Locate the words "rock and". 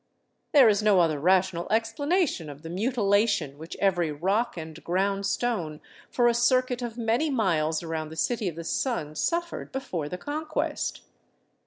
4.11-4.83